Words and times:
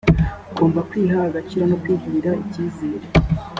ugomba 0.51 0.79
kwiha 0.89 1.19
agaciro 1.29 1.63
no 1.67 1.77
kwigirira 1.81 2.31
icyizere 2.43 3.05